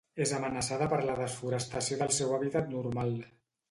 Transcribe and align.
És 0.23 0.31
amenaçada 0.37 0.87
per 0.93 0.99
la 1.03 1.19
desforestació 1.21 2.01
del 2.03 2.13
seu 2.19 2.37
hàbitat 2.39 2.77
normal. 2.77 3.19